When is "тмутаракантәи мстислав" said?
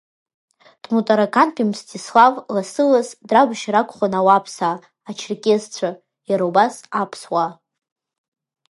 0.81-2.33